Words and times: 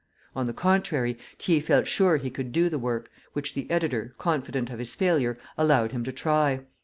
On 0.35 0.47
the 0.47 0.51
contrary, 0.53 1.15
Thiers 1.37 1.63
felt 1.67 1.85
sure 1.85 2.17
he 2.17 2.31
could 2.31 2.51
do 2.51 2.69
the 2.69 2.79
work, 2.79 3.11
which 3.33 3.53
the 3.53 3.69
editor, 3.69 4.15
confident 4.17 4.71
of 4.71 4.79
his 4.79 4.95
failure, 4.95 5.37
allowed 5.59 5.91
him 5.91 6.03
to 6.05 6.11
try. 6.11 6.61